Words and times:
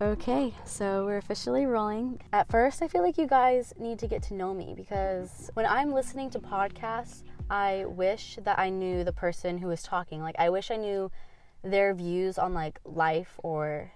Okay, 0.00 0.54
so 0.64 1.04
we're 1.04 1.16
officially 1.16 1.66
rolling. 1.66 2.20
At 2.32 2.48
first, 2.48 2.82
I 2.82 2.86
feel 2.86 3.02
like 3.02 3.18
you 3.18 3.26
guys 3.26 3.74
need 3.80 3.98
to 3.98 4.06
get 4.06 4.22
to 4.24 4.34
know 4.34 4.54
me 4.54 4.72
because 4.76 5.50
when 5.54 5.66
I'm 5.66 5.90
listening 5.90 6.30
to 6.30 6.38
podcasts, 6.38 7.24
I 7.50 7.84
wish 7.84 8.38
that 8.44 8.60
I 8.60 8.70
knew 8.70 9.02
the 9.02 9.12
person 9.12 9.58
who 9.58 9.70
is 9.70 9.82
talking. 9.82 10.22
Like, 10.22 10.36
I 10.38 10.50
wish 10.50 10.70
I 10.70 10.76
knew 10.76 11.10
their 11.64 11.94
views 11.94 12.38
on 12.38 12.54
like 12.54 12.78
life 12.84 13.40
or 13.42 13.90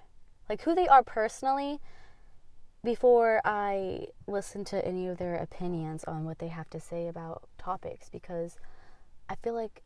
like 0.48 0.62
who 0.62 0.74
they 0.74 0.88
are 0.88 1.04
personally 1.04 1.78
before 2.82 3.40
I 3.44 4.08
listen 4.26 4.64
to 4.66 4.84
any 4.84 5.06
of 5.06 5.18
their 5.18 5.36
opinions 5.36 6.02
on 6.02 6.24
what 6.24 6.40
they 6.40 6.48
have 6.48 6.68
to 6.70 6.80
say 6.80 7.06
about 7.06 7.48
topics 7.58 8.08
because 8.08 8.56
I 9.28 9.36
feel 9.36 9.54
like 9.54 9.82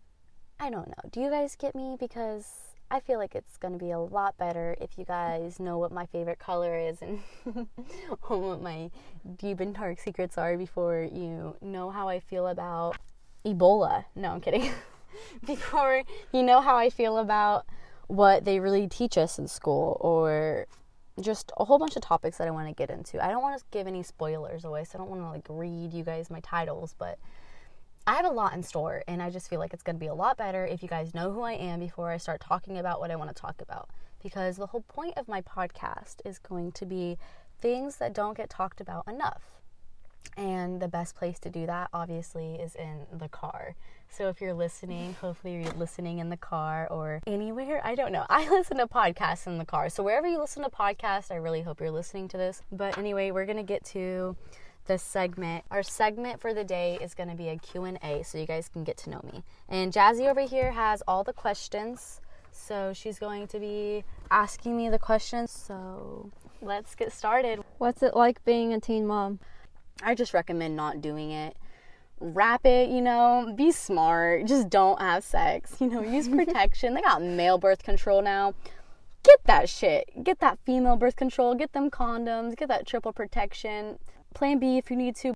I 0.58 0.70
don't 0.70 0.88
know. 0.88 1.10
Do 1.10 1.20
you 1.20 1.28
guys 1.28 1.56
get 1.56 1.74
me? 1.74 1.94
Because 2.00 2.74
I 2.90 3.00
feel 3.00 3.18
like 3.18 3.34
it's 3.34 3.56
going 3.56 3.72
to 3.72 3.84
be 3.84 3.90
a 3.90 3.98
lot 3.98 4.38
better 4.38 4.76
if 4.80 4.96
you 4.96 5.04
guys 5.04 5.58
know 5.58 5.77
what 5.78 5.90
my 5.90 6.06
favorite 6.06 6.38
color 6.38 6.77
is 6.77 7.02
and 7.02 7.20
what 8.28 8.62
my 8.62 8.90
deep 9.38 9.58
and 9.60 9.74
dark 9.74 9.98
secrets 9.98 10.38
are 10.38 10.56
before 10.56 11.08
you 11.12 11.56
know 11.60 11.91
how 11.91 12.08
I 12.08 12.20
feel 12.20 12.46
about 12.46 12.96
Ebola. 13.44 14.04
No, 14.14 14.30
I'm 14.30 14.41
kidding. 14.41 14.70
before 15.46 16.04
you 16.32 16.42
know 16.42 16.60
how 16.60 16.77
I 16.77 16.91
feel 16.91 17.18
about 17.18 17.66
what 18.06 18.44
they 18.44 18.60
really 18.60 18.86
teach 18.86 19.18
us 19.18 19.38
in 19.38 19.48
school 19.48 19.96
or 20.00 20.66
just 21.20 21.50
a 21.56 21.64
whole 21.64 21.78
bunch 21.78 21.96
of 21.96 22.02
topics 22.02 22.38
that 22.38 22.46
I 22.46 22.50
want 22.50 22.68
to 22.68 22.74
get 22.74 22.91
into. 22.91 23.24
I 23.24 23.28
don't 23.28 23.42
want 23.42 23.58
to 23.58 23.64
give 23.70 23.86
any 23.86 24.02
spoilers 24.02 24.64
away, 24.64 24.84
so 24.84 24.96
I 24.96 24.98
don't 24.98 25.10
want 25.10 25.22
to 25.22 25.28
like 25.28 25.46
read 25.48 25.92
you 25.92 26.05
guys 26.05 26.30
my 26.30 26.41
titles, 26.41 26.94
but 26.98 27.18
I 28.08 28.14
have 28.14 28.24
a 28.24 28.30
lot 28.30 28.54
in 28.54 28.62
store, 28.62 29.02
and 29.08 29.20
I 29.20 29.30
just 29.30 29.50
feel 29.50 29.58
like 29.58 29.74
it's 29.74 29.82
going 29.82 29.96
to 29.96 30.00
be 30.00 30.06
a 30.06 30.14
lot 30.14 30.36
better 30.36 30.64
if 30.64 30.80
you 30.80 30.88
guys 30.88 31.12
know 31.12 31.32
who 31.32 31.42
I 31.42 31.54
am 31.54 31.80
before 31.80 32.10
I 32.10 32.18
start 32.18 32.40
talking 32.40 32.78
about 32.78 33.00
what 33.00 33.10
I 33.10 33.16
want 33.16 33.34
to 33.34 33.34
talk 33.34 33.60
about. 33.60 33.90
Because 34.22 34.56
the 34.56 34.66
whole 34.66 34.82
point 34.82 35.14
of 35.16 35.26
my 35.26 35.42
podcast 35.42 36.16
is 36.24 36.38
going 36.38 36.70
to 36.72 36.86
be 36.86 37.18
things 37.60 37.96
that 37.96 38.14
don't 38.14 38.36
get 38.36 38.48
talked 38.48 38.80
about 38.80 39.08
enough. 39.08 39.42
And 40.36 40.80
the 40.80 40.86
best 40.86 41.16
place 41.16 41.40
to 41.40 41.50
do 41.50 41.66
that, 41.66 41.88
obviously, 41.92 42.54
is 42.54 42.77
in 42.77 43.06
the 43.12 43.28
car. 43.28 43.74
So 44.08 44.28
if 44.28 44.40
you're 44.40 44.54
listening, 44.54 45.16
hopefully 45.20 45.54
you're 45.54 45.72
listening 45.72 46.20
in 46.20 46.28
the 46.28 46.36
car 46.36 46.86
or 46.90 47.20
anywhere. 47.27 47.80
I 47.84 47.96
don't 47.96 48.12
know. 48.12 48.24
I 48.30 48.48
listen 48.48 48.77
to 48.77 48.86
podcasts 48.86 49.48
in 49.48 49.58
the 49.58 49.64
car. 49.64 49.88
So 49.88 50.04
wherever 50.04 50.28
you 50.28 50.38
listen 50.38 50.62
to 50.62 50.70
podcasts, 50.70 51.32
I 51.32 51.36
really 51.36 51.62
hope 51.62 51.80
you're 51.80 51.90
listening 51.90 52.28
to 52.28 52.36
this. 52.36 52.62
But 52.70 52.98
anyway, 52.98 53.32
we're 53.32 53.46
going 53.46 53.56
to 53.56 53.64
get 53.64 53.84
to 53.86 54.36
this 54.87 55.03
segment. 55.03 55.65
Our 55.70 55.83
segment 55.83 56.41
for 56.41 56.55
the 56.55 56.65
day 56.65 56.98
is 57.01 57.15
going 57.15 57.29
to 57.29 57.34
be 57.34 57.48
a 57.48 57.56
Q&A 57.56 58.23
so 58.25 58.39
you 58.39 58.47
guys 58.47 58.69
can 58.69 58.84
get 58.84 58.97
to 58.98 59.11
know 59.11 59.20
me. 59.25 59.42
And 59.69 59.92
Jazzy 59.92 60.29
over 60.29 60.41
here 60.41 60.73
has 60.73 61.03
all 61.06 61.25
the 61.25 61.33
questions. 61.33 62.20
So 62.53 62.92
she's 62.92 63.19
going 63.19 63.47
to 63.48 63.59
be 63.59 64.05
asking 64.31 64.77
me 64.77 64.89
the 64.89 64.98
questions. 64.98 65.51
So 65.51 66.31
let's 66.62 66.95
get 66.95 67.12
started. 67.12 67.61
What's 67.79 68.03
it 68.03 68.14
like 68.14 68.45
being 68.45 68.73
a 68.73 68.81
teen 68.81 69.07
mom? 69.07 69.39
I 70.03 70.14
just 70.14 70.34
recommend 70.34 70.77
not 70.77 71.01
doing 71.01 71.31
it. 71.31 71.57
Wrap 72.19 72.64
it, 72.64 72.89
you 72.89 73.03
know, 73.03 73.53
be 73.57 73.73
smart. 73.73 74.47
Just 74.47 74.70
don't 74.70 75.01
have 75.01 75.23
sex. 75.23 75.77
You 75.81 75.89
know, 75.89 76.03
use 76.03 76.29
protection. 76.41 76.95
they 76.95 77.03
got 77.03 77.23
male 77.23 77.59
birth 77.59 77.83
control 77.83 78.23
now. 78.23 78.55
Get 79.23 79.41
that 79.45 79.69
shit. 79.69 80.25
Get 80.25 80.39
that 80.41 80.59
female 80.64 80.97
birth 80.97 81.17
control. 81.17 81.55
Get 81.55 81.73
them 81.73 81.91
condoms. 81.91 82.57
Get 82.57 82.69
that 82.69 82.87
triple 82.87 83.12
protection 83.12 83.98
plan 84.37 84.59
B 84.59 84.77
if 84.77 84.91
you 84.91 84.97
need 84.97 85.17
to. 85.17 85.33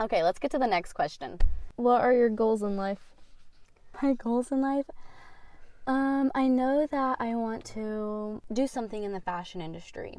Okay, 0.00 0.24
let's 0.24 0.40
get 0.40 0.50
to 0.50 0.58
the 0.58 0.66
next 0.66 0.92
question. 0.92 1.38
What 1.76 2.00
are 2.00 2.12
your 2.12 2.28
goals 2.28 2.62
in 2.62 2.76
life? 2.76 2.98
My 4.02 4.14
goals 4.24 4.50
in 4.50 4.60
life? 4.60 4.86
Um, 5.86 6.32
I 6.34 6.48
know 6.48 6.88
that 6.90 7.18
I 7.20 7.36
want 7.36 7.64
to 7.66 8.42
do 8.52 8.66
something 8.66 9.04
in 9.04 9.12
the 9.12 9.20
fashion 9.20 9.60
industry. 9.60 10.18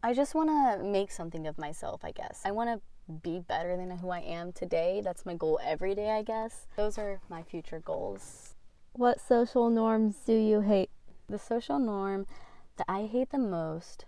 I 0.00 0.14
just 0.14 0.34
want 0.34 0.48
to 0.48 0.84
make 0.84 1.10
something 1.10 1.48
of 1.48 1.58
myself, 1.58 2.04
I 2.04 2.12
guess. 2.12 2.40
I 2.44 2.52
want 2.52 2.70
to 2.70 2.80
be 3.12 3.40
better 3.40 3.76
than 3.76 3.90
who 3.90 4.10
I 4.10 4.20
am 4.20 4.52
today. 4.52 5.02
That's 5.04 5.26
my 5.26 5.34
goal 5.34 5.58
every 5.62 5.96
day, 5.96 6.10
I 6.10 6.22
guess. 6.22 6.68
Those 6.76 6.98
are 6.98 7.20
my 7.28 7.42
future 7.42 7.80
goals. 7.80 8.54
What 8.92 9.20
social 9.20 9.70
norms 9.70 10.16
do 10.24 10.34
you 10.34 10.60
hate? 10.60 10.90
The 11.28 11.38
social 11.38 11.80
norm 11.80 12.28
that 12.76 12.86
I 12.88 13.06
hate 13.06 13.30
the 13.30 13.38
most 13.38 14.04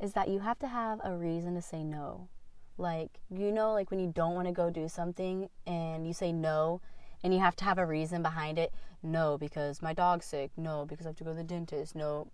is 0.00 0.14
that 0.14 0.28
you 0.28 0.40
have 0.40 0.58
to 0.60 0.68
have 0.68 1.00
a 1.04 1.14
reason 1.14 1.54
to 1.54 1.62
say 1.62 1.84
no. 1.84 2.28
Like, 2.76 3.20
you 3.30 3.52
know, 3.52 3.72
like 3.72 3.90
when 3.90 4.00
you 4.00 4.12
don't 4.14 4.34
want 4.34 4.48
to 4.48 4.52
go 4.52 4.70
do 4.70 4.88
something 4.88 5.48
and 5.66 6.06
you 6.06 6.12
say 6.12 6.32
no 6.32 6.80
and 7.22 7.32
you 7.32 7.40
have 7.40 7.56
to 7.56 7.64
have 7.64 7.78
a 7.78 7.86
reason 7.86 8.22
behind 8.22 8.58
it. 8.58 8.72
No, 9.02 9.38
because 9.38 9.82
my 9.82 9.92
dog's 9.92 10.26
sick. 10.26 10.50
No, 10.56 10.84
because 10.86 11.06
I 11.06 11.10
have 11.10 11.16
to 11.16 11.24
go 11.24 11.30
to 11.30 11.36
the 11.36 11.44
dentist. 11.44 11.94
No. 11.94 12.28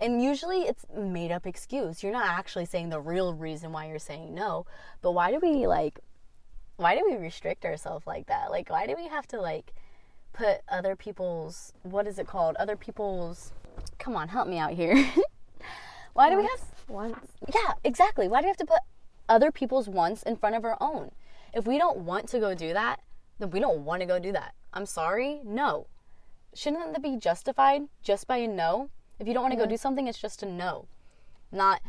And 0.00 0.22
usually 0.22 0.62
it's 0.62 0.84
made 0.96 1.32
up 1.32 1.46
excuse. 1.46 2.02
You're 2.02 2.12
not 2.12 2.26
actually 2.26 2.66
saying 2.66 2.90
the 2.90 3.00
real 3.00 3.34
reason 3.34 3.72
why 3.72 3.88
you're 3.88 3.98
saying 3.98 4.34
no. 4.34 4.66
But 5.00 5.12
why 5.12 5.32
do 5.32 5.38
we 5.40 5.66
like 5.66 6.00
why 6.76 6.94
do 6.96 7.04
we 7.08 7.16
restrict 7.16 7.64
ourselves 7.64 8.06
like 8.06 8.26
that? 8.26 8.50
Like 8.50 8.70
why 8.70 8.86
do 8.86 8.94
we 8.96 9.08
have 9.08 9.26
to 9.28 9.40
like 9.40 9.72
put 10.32 10.60
other 10.68 10.94
people's 10.94 11.72
what 11.82 12.06
is 12.06 12.18
it 12.18 12.26
called? 12.26 12.56
Other 12.56 12.76
people's 12.76 13.52
Come 13.98 14.16
on, 14.16 14.28
help 14.28 14.48
me 14.48 14.58
out 14.58 14.72
here. 14.72 14.94
why 16.12 16.30
do 16.30 16.36
we 16.36 16.44
have 16.44 16.60
once? 16.88 17.32
Yeah, 17.52 17.72
exactly. 17.84 18.28
Why 18.28 18.40
do 18.40 18.46
we 18.46 18.48
have 18.48 18.56
to 18.58 18.66
put 18.66 18.80
other 19.28 19.50
people's 19.52 19.88
wants 19.88 20.22
in 20.22 20.36
front 20.36 20.56
of 20.56 20.64
our 20.64 20.76
own. 20.80 21.12
If 21.52 21.66
we 21.66 21.78
don't 21.78 21.98
want 21.98 22.28
to 22.28 22.40
go 22.40 22.54
do 22.54 22.72
that, 22.72 23.00
then 23.38 23.50
we 23.50 23.60
don't 23.60 23.84
want 23.84 24.00
to 24.00 24.06
go 24.06 24.18
do 24.18 24.32
that. 24.32 24.54
I'm 24.72 24.86
sorry, 24.86 25.40
no. 25.44 25.86
Shouldn't 26.54 26.92
that 26.92 27.02
be 27.02 27.16
justified 27.16 27.82
just 28.02 28.26
by 28.26 28.38
a 28.38 28.48
no? 28.48 28.90
If 29.18 29.26
you 29.26 29.34
don't 29.34 29.42
want 29.42 29.52
to 29.52 29.58
go 29.58 29.66
do 29.66 29.76
something, 29.76 30.06
it's 30.06 30.20
just 30.20 30.42
a 30.42 30.46
no. 30.46 30.86
Not, 31.50 31.80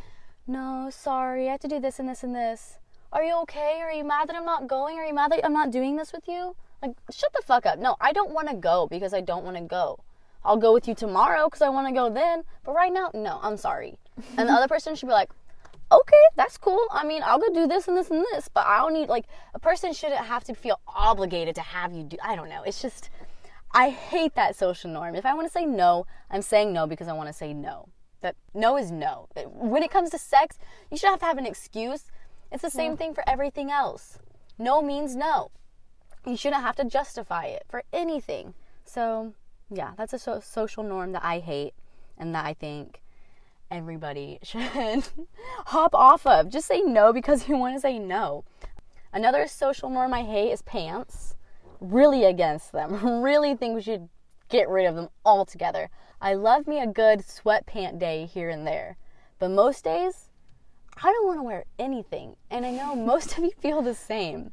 no, 0.48 0.90
sorry, 0.92 1.48
I 1.48 1.52
have 1.52 1.60
to 1.62 1.68
do 1.68 1.80
this 1.80 2.00
and 2.00 2.08
this 2.08 2.24
and 2.24 2.34
this. 2.34 2.80
Are 3.12 3.24
you 3.24 3.36
okay? 3.42 3.80
Are 3.82 3.92
you 3.92 4.04
mad 4.04 4.30
that 4.30 4.36
I'm 4.36 4.46
not 4.46 4.68
going? 4.68 4.98
Are 4.98 5.06
you 5.06 5.14
mad 5.14 5.32
that 5.32 5.46
I'm 5.46 5.54
not 5.54 5.72
doing 5.72 5.96
this 5.96 6.14
with 6.14 6.28
you? 6.28 6.56
Like, 6.82 6.96
shut 7.12 7.34
the 7.34 7.42
fuck 7.46 7.66
up. 7.66 7.80
No, 7.80 7.96
I 8.00 8.14
don't 8.14 8.32
want 8.32 8.50
to 8.50 8.56
go 8.56 8.88
because 8.90 9.14
I 9.14 9.22
don't 9.22 9.44
want 9.44 9.58
to 9.58 9.64
go. 9.64 10.00
I'll 10.46 10.58
go 10.58 10.74
with 10.74 10.88
you 10.88 10.96
tomorrow 10.96 11.48
because 11.48 11.62
I 11.62 11.70
want 11.70 11.88
to 11.88 11.94
go 11.94 12.10
then. 12.10 12.44
But 12.64 12.74
right 12.74 12.94
now, 12.94 13.12
no, 13.14 13.40
I'm 13.42 13.58
sorry. 13.58 13.98
And 14.38 14.48
the 14.48 14.54
other 14.54 14.68
person 14.68 14.96
should 14.96 15.08
be 15.08 15.14
like, 15.14 15.30
okay, 15.92 16.24
that's 16.36 16.58
cool. 16.58 16.86
I 16.92 17.06
mean, 17.06 17.22
I'll 17.24 17.40
go 17.40 17.54
do 17.54 17.68
this 17.68 17.88
and 17.88 17.98
this 17.98 18.10
and 18.10 18.26
this, 18.32 18.48
but 18.48 18.66
I 18.66 18.80
don't 18.80 18.94
need 18.94 19.10
like 19.10 19.26
a 19.54 19.60
person 19.60 19.94
shouldn't 19.94 20.26
have 20.26 20.44
to 20.46 20.54
feel 20.54 20.80
obligated 20.88 21.56
to 21.56 21.62
have 21.62 21.94
you 21.94 22.04
do. 22.04 22.18
I 22.24 22.36
don't 22.36 22.50
know. 22.50 22.64
It's 22.64 22.82
just 22.82 23.10
I 23.74 23.90
hate 23.90 24.36
that 24.36 24.56
social 24.56 24.90
norm. 24.90 25.16
If 25.16 25.26
I 25.26 25.34
want 25.34 25.48
to 25.48 25.52
say 25.52 25.66
no, 25.66 26.08
I'm 26.30 26.42
saying 26.42 26.74
no 26.74 26.88
because 26.88 27.08
I 27.08 27.14
want 27.14 27.28
to 27.28 27.34
say 27.34 27.54
no. 27.54 27.90
That 28.22 28.36
no 28.54 28.78
is 28.78 28.92
no. 28.92 29.30
When 29.46 29.84
it 29.84 29.92
comes 29.92 30.10
to 30.12 30.18
sex, 30.18 30.58
you 30.92 30.98
should 30.98 31.10
have 31.10 31.20
to 31.20 31.26
have 31.26 31.38
an 31.38 31.46
excuse. 31.46 32.06
It's 32.52 32.64
the 32.64 32.70
same 32.70 32.92
yeah. 32.92 32.98
thing 32.98 33.14
for 33.14 33.24
everything 33.28 33.72
else. 33.72 34.18
No 34.58 34.82
means 34.82 35.16
no. 35.16 35.52
You 36.26 36.36
shouldn't 36.36 36.64
have 36.64 36.76
to 36.78 36.84
justify 36.84 37.46
it 37.46 37.64
for 37.70 37.84
anything. 37.94 38.56
So, 38.84 39.34
yeah, 39.70 39.92
that's 39.98 40.14
a 40.14 40.20
so- 40.20 40.42
social 40.42 40.84
norm 40.84 41.14
that 41.14 41.24
I 41.24 41.40
hate 41.40 41.74
and 42.18 42.36
that 42.36 42.46
I 42.46 42.54
think 42.54 43.02
everybody 43.72 44.40
should 44.44 45.04
hop 45.66 45.94
off 45.94 46.26
of. 46.26 46.50
Just 46.50 46.68
say 46.68 46.82
no 46.82 47.14
because 47.14 47.48
you 47.48 47.58
want 47.58 47.76
to 47.76 47.82
say 47.82 48.00
no. 48.00 48.44
Another 49.12 49.48
social 49.48 49.90
norm 49.90 50.14
I 50.14 50.24
hate 50.24 50.52
is 50.52 50.62
pants. 50.62 51.36
Really 51.80 52.26
against 52.26 52.72
them. 52.72 53.22
really 53.24 53.56
think 53.56 53.76
we 53.76 53.82
should 53.82 54.10
get 54.50 54.70
rid 54.70 54.86
of 54.86 54.96
them 54.96 55.10
altogether. 55.26 55.90
I 56.22 56.34
love 56.34 56.68
me 56.68 56.80
a 56.80 56.88
good 56.88 57.20
sweatpant 57.20 58.00
day 58.00 58.26
here 58.26 58.50
and 58.50 58.68
there. 58.68 58.98
But 59.40 59.52
most 59.52 59.84
days, 59.84 60.30
I 61.02 61.12
don't 61.12 61.28
want 61.28 61.40
to 61.40 61.44
wear 61.44 61.64
anything. 61.78 62.36
And 62.50 62.66
I 62.66 62.72
know 62.72 62.96
most 62.96 63.32
of 63.38 63.44
you 63.44 63.52
feel 63.52 63.82
the 63.82 63.96
same. 63.96 64.52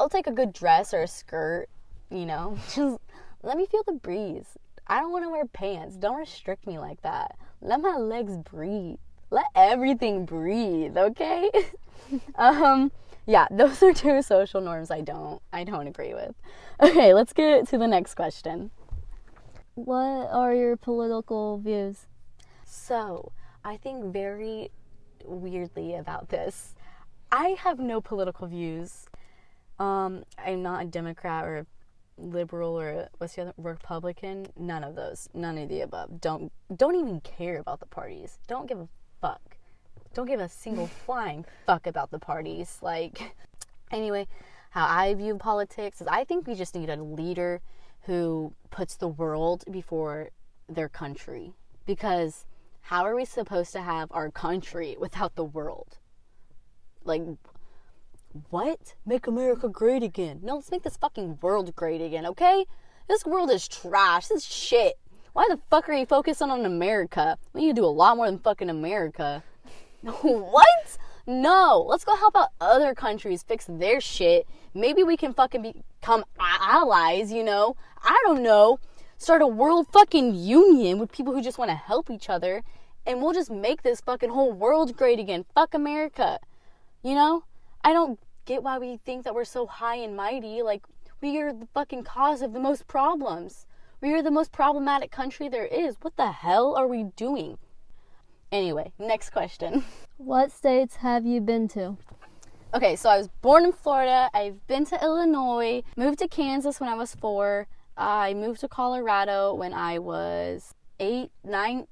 I'll 0.00 0.08
take 0.08 0.26
a 0.26 0.32
good 0.32 0.52
dress 0.52 0.94
or 0.94 1.02
a 1.02 1.08
skirt, 1.08 1.68
you 2.10 2.24
know, 2.24 2.56
just 2.74 2.98
let 3.42 3.56
me 3.56 3.66
feel 3.66 3.82
the 3.84 3.92
breeze. 3.92 4.56
I 4.86 5.00
don't 5.00 5.12
want 5.12 5.24
to 5.24 5.30
wear 5.30 5.44
pants. 5.44 5.96
Don't 5.96 6.18
restrict 6.18 6.66
me 6.66 6.78
like 6.78 7.02
that. 7.02 7.36
Let 7.60 7.80
my 7.80 7.96
legs 7.96 8.36
breathe. 8.36 8.98
Let 9.30 9.46
everything 9.54 10.24
breathe, 10.24 10.96
okay? 10.96 11.50
um 12.36 12.92
yeah, 13.26 13.46
those 13.50 13.82
are 13.82 13.92
two 13.92 14.22
social 14.22 14.60
norms 14.60 14.90
I 14.90 15.02
don't 15.02 15.42
I 15.52 15.64
don't 15.64 15.86
agree 15.86 16.14
with. 16.14 16.34
Okay, 16.80 17.12
let's 17.12 17.32
get 17.32 17.66
to 17.70 17.78
the 17.78 17.88
next 17.88 18.14
question. 18.14 18.70
What 19.74 20.28
are 20.30 20.54
your 20.54 20.76
political 20.76 21.58
views? 21.58 22.06
So, 22.64 23.32
I 23.64 23.76
think 23.76 24.12
very 24.12 24.70
weirdly 25.24 25.96
about 25.96 26.28
this. 26.28 26.76
I 27.32 27.56
have 27.58 27.80
no 27.80 28.00
political 28.00 28.46
views. 28.46 29.06
Um, 29.80 30.22
I'm 30.38 30.62
not 30.62 30.84
a 30.84 30.86
Democrat 30.86 31.44
or 31.44 31.58
a 31.58 31.66
liberal 32.18 32.78
or 32.78 33.08
what's 33.18 33.34
the 33.34 33.42
other 33.42 33.54
Republican. 33.56 34.46
None 34.56 34.84
of 34.84 34.94
those. 34.94 35.28
None 35.34 35.58
of 35.58 35.68
the 35.68 35.80
above. 35.80 36.20
Don't 36.20 36.52
don't 36.74 36.96
even 36.96 37.20
care 37.20 37.58
about 37.58 37.80
the 37.80 37.86
parties. 37.86 38.38
Don't 38.46 38.66
give 38.66 38.78
a 38.78 38.88
fuck. 39.20 39.56
Don't 40.14 40.26
give 40.26 40.40
a 40.40 40.48
single 40.48 40.86
flying 41.06 41.44
fuck 41.66 41.86
about 41.86 42.10
the 42.10 42.18
parties. 42.18 42.78
Like 42.82 43.34
anyway, 43.90 44.26
how 44.70 44.86
I 44.86 45.14
view 45.14 45.36
politics 45.36 46.00
is 46.00 46.06
I 46.06 46.24
think 46.24 46.46
we 46.46 46.54
just 46.54 46.74
need 46.74 46.90
a 46.90 47.02
leader 47.02 47.60
who 48.02 48.52
puts 48.70 48.96
the 48.96 49.08
world 49.08 49.64
before 49.70 50.30
their 50.68 50.88
country 50.88 51.52
because 51.86 52.44
how 52.88 53.04
are 53.04 53.14
we 53.14 53.26
supposed 53.26 53.72
to 53.72 53.82
have 53.82 54.08
our 54.12 54.30
country 54.30 54.96
without 55.00 55.34
the 55.34 55.44
world? 55.44 55.98
Like, 57.04 57.22
what? 58.50 58.94
Make 59.06 59.26
America 59.26 59.68
great 59.68 60.02
again. 60.02 60.40
No, 60.42 60.56
let's 60.56 60.70
make 60.70 60.82
this 60.82 60.96
fucking 60.96 61.38
world 61.40 61.74
great 61.76 62.00
again, 62.00 62.26
okay? 62.26 62.66
This 63.08 63.24
world 63.24 63.50
is 63.50 63.66
trash. 63.66 64.28
This 64.28 64.44
is 64.44 64.46
shit. 64.46 64.98
Why 65.32 65.46
the 65.48 65.60
fuck 65.70 65.88
are 65.88 65.92
you 65.92 66.06
focusing 66.06 66.50
on 66.50 66.64
America? 66.64 67.38
We 67.52 67.62
need 67.62 67.76
to 67.76 67.82
do 67.82 67.84
a 67.84 67.86
lot 67.86 68.16
more 68.16 68.26
than 68.26 68.38
fucking 68.38 68.68
America. 68.70 69.42
what? 70.02 70.98
No, 71.26 71.84
let's 71.86 72.04
go 72.04 72.16
help 72.16 72.36
out 72.36 72.48
other 72.60 72.94
countries 72.94 73.42
fix 73.42 73.66
their 73.68 74.00
shit. 74.00 74.46
Maybe 74.74 75.02
we 75.02 75.16
can 75.16 75.34
fucking 75.34 75.82
become 76.00 76.24
allies, 76.38 77.32
you 77.32 77.44
know? 77.44 77.76
I 78.02 78.20
don't 78.24 78.42
know. 78.42 78.78
Start 79.16 79.42
a 79.42 79.46
world 79.46 79.88
fucking 79.92 80.34
union 80.34 80.98
with 80.98 81.12
people 81.12 81.34
who 81.34 81.42
just 81.42 81.58
want 81.58 81.70
to 81.70 81.76
help 81.76 82.10
each 82.10 82.30
other. 82.30 82.62
And 83.06 83.20
we'll 83.20 83.32
just 83.32 83.50
make 83.50 83.82
this 83.82 84.00
fucking 84.00 84.30
whole 84.30 84.52
world 84.52 84.96
great 84.96 85.18
again. 85.18 85.44
Fuck 85.54 85.74
America. 85.74 86.38
You 87.02 87.14
know? 87.14 87.44
I 87.84 87.92
don't 87.92 88.18
get 88.48 88.62
why 88.62 88.78
we 88.78 88.98
think 89.04 89.24
that 89.24 89.34
we're 89.34 89.44
so 89.44 89.66
high 89.66 89.96
and 89.96 90.16
mighty. 90.16 90.62
Like, 90.62 90.82
we 91.20 91.38
are 91.38 91.52
the 91.52 91.68
fucking 91.74 92.04
cause 92.04 92.40
of 92.40 92.54
the 92.54 92.58
most 92.58 92.86
problems. 92.86 93.66
We 94.00 94.14
are 94.14 94.22
the 94.22 94.30
most 94.30 94.52
problematic 94.52 95.10
country 95.10 95.50
there 95.50 95.66
is. 95.66 95.96
What 96.00 96.16
the 96.16 96.32
hell 96.32 96.74
are 96.74 96.88
we 96.88 97.04
doing? 97.14 97.58
Anyway, 98.50 98.92
next 98.98 99.30
question. 99.30 99.84
What 100.16 100.50
states 100.50 100.96
have 100.96 101.24
you 101.24 101.40
been 101.40 101.68
to? 101.68 101.96
Okay, 102.74 102.96
so 102.96 103.08
I 103.08 103.18
was 103.18 103.28
born 103.40 103.64
in 103.66 103.72
Florida. 103.72 104.28
I've 104.34 104.66
been 104.66 104.84
to 104.86 105.00
Illinois, 105.00 105.84
moved 105.96 106.18
to 106.18 106.26
Kansas 106.26 106.80
when 106.80 106.88
I 106.88 106.94
was 106.94 107.14
four. 107.14 107.68
I 107.96 108.34
moved 108.34 108.58
to 108.62 108.68
Colorado 108.68 109.54
when 109.54 109.72
I 109.72 110.00
was 110.00 110.74
eight, 110.98 111.30
nine, 111.44 111.86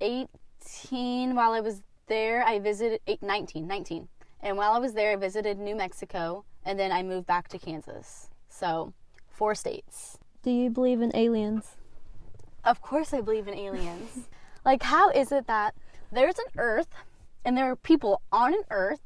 18. 0.00 1.36
While 1.36 1.52
I 1.52 1.60
was 1.60 1.82
there, 2.08 2.42
I 2.42 2.58
visited, 2.58 3.00
eight, 3.06 3.22
19, 3.22 3.68
19. 3.68 4.08
And 4.42 4.56
while 4.56 4.72
I 4.72 4.78
was 4.78 4.94
there, 4.94 5.12
I 5.12 5.16
visited 5.16 5.58
New 5.58 5.74
Mexico, 5.74 6.44
and 6.64 6.78
then 6.78 6.92
I 6.92 7.02
moved 7.02 7.26
back 7.26 7.48
to 7.48 7.58
Kansas. 7.58 8.30
So, 8.48 8.92
four 9.28 9.54
states. 9.54 10.18
Do 10.42 10.50
you 10.50 10.70
believe 10.70 11.02
in 11.02 11.14
aliens? 11.14 11.76
Of 12.64 12.80
course, 12.80 13.12
I 13.12 13.20
believe 13.20 13.48
in 13.48 13.54
aliens. 13.54 14.28
like, 14.64 14.82
how 14.82 15.10
is 15.10 15.32
it 15.32 15.46
that 15.46 15.74
there's 16.10 16.38
an 16.38 16.46
Earth, 16.58 16.88
and 17.44 17.56
there 17.56 17.70
are 17.70 17.76
people 17.76 18.22
on 18.32 18.54
an 18.54 18.62
Earth 18.70 19.00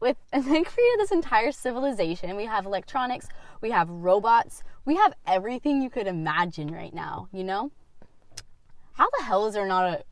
with, 0.00 0.16
and 0.32 0.44
they 0.44 0.62
created 0.62 0.98
this 0.98 1.12
entire 1.12 1.52
civilization. 1.52 2.34
We 2.36 2.46
have 2.46 2.66
electronics, 2.66 3.28
we 3.60 3.70
have 3.70 3.88
robots, 3.88 4.62
we 4.84 4.96
have 4.96 5.14
everything 5.26 5.80
you 5.80 5.90
could 5.90 6.08
imagine 6.08 6.72
right 6.72 6.92
now, 6.92 7.28
you 7.32 7.44
know? 7.44 7.70
How 8.94 9.08
the 9.18 9.24
hell 9.24 9.46
is 9.46 9.54
there 9.54 9.66
not 9.66 9.84
a, 9.86 10.04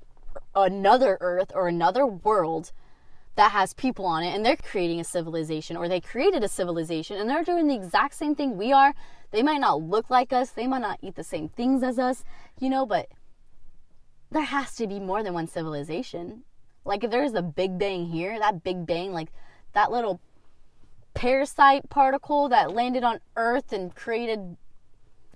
another 0.54 1.18
Earth 1.20 1.50
or 1.54 1.68
another 1.68 2.06
world 2.06 2.72
that 3.40 3.52
has 3.52 3.72
people 3.72 4.04
on 4.04 4.22
it 4.22 4.34
and 4.34 4.44
they're 4.44 4.54
creating 4.54 5.00
a 5.00 5.04
civilization 5.04 5.74
or 5.74 5.88
they 5.88 5.98
created 5.98 6.44
a 6.44 6.48
civilization 6.48 7.16
and 7.16 7.30
they're 7.30 7.42
doing 7.42 7.68
the 7.68 7.74
exact 7.74 8.12
same 8.12 8.34
thing 8.34 8.54
we 8.54 8.70
are. 8.70 8.92
They 9.30 9.42
might 9.42 9.62
not 9.62 9.80
look 9.80 10.10
like 10.10 10.30
us, 10.30 10.50
they 10.50 10.66
might 10.66 10.82
not 10.82 10.98
eat 11.00 11.14
the 11.14 11.24
same 11.24 11.48
things 11.48 11.82
as 11.82 11.98
us, 11.98 12.22
you 12.58 12.68
know, 12.68 12.84
but 12.84 13.08
there 14.30 14.42
has 14.42 14.74
to 14.74 14.86
be 14.86 15.00
more 15.00 15.22
than 15.22 15.32
one 15.32 15.46
civilization. 15.46 16.42
Like 16.84 17.02
if 17.02 17.10
there's 17.10 17.32
a 17.32 17.40
big 17.40 17.78
bang 17.78 18.08
here, 18.08 18.38
that 18.38 18.62
big 18.62 18.84
bang, 18.84 19.14
like 19.14 19.32
that 19.72 19.90
little 19.90 20.20
parasite 21.14 21.88
particle 21.88 22.50
that 22.50 22.74
landed 22.74 23.04
on 23.04 23.20
Earth 23.36 23.72
and 23.72 23.94
created 23.94 24.58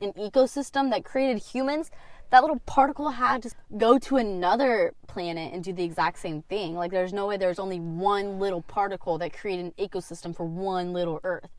an 0.02 0.12
ecosystem 0.12 0.90
that 0.90 1.06
created 1.06 1.38
humans, 1.42 1.90
that 2.30 2.40
little 2.40 2.60
particle 2.60 3.10
had 3.10 3.42
to 3.42 3.50
go 3.76 3.98
to 3.98 4.16
another 4.16 4.94
planet 5.06 5.52
and 5.52 5.62
do 5.62 5.72
the 5.72 5.84
exact 5.84 6.18
same 6.18 6.42
thing. 6.42 6.74
Like 6.74 6.90
there's 6.90 7.12
no 7.12 7.26
way 7.26 7.36
there's 7.36 7.58
only 7.58 7.80
one 7.80 8.38
little 8.38 8.62
particle 8.62 9.18
that 9.18 9.32
created 9.32 9.66
an 9.66 9.72
ecosystem 9.78 10.34
for 10.34 10.44
one 10.44 10.92
little 10.92 11.20
Earth. 11.22 11.50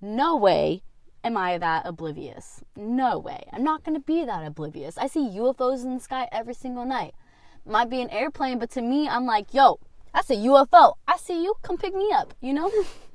No 0.00 0.36
way 0.36 0.82
am 1.24 1.36
I 1.36 1.58
that 1.58 1.86
oblivious. 1.86 2.62
No 2.76 3.18
way. 3.18 3.44
I'm 3.52 3.64
not 3.64 3.84
going 3.84 3.94
to 3.94 4.04
be 4.04 4.24
that 4.24 4.46
oblivious. 4.46 4.96
I 4.96 5.08
see 5.08 5.20
UFOs 5.20 5.84
in 5.84 5.94
the 5.94 6.00
sky 6.00 6.28
every 6.32 6.54
single 6.54 6.84
night. 6.84 7.14
Might 7.66 7.90
be 7.90 8.00
an 8.00 8.10
airplane, 8.10 8.58
but 8.58 8.70
to 8.70 8.82
me, 8.82 9.08
I'm 9.08 9.26
like, 9.26 9.52
yo, 9.52 9.78
that's 10.14 10.30
a 10.30 10.36
UFO. 10.36 10.94
I 11.06 11.16
see 11.18 11.42
you. 11.42 11.54
Come 11.62 11.76
pick 11.76 11.94
me 11.94 12.10
up, 12.12 12.32
you 12.40 12.54
know? 12.54 12.70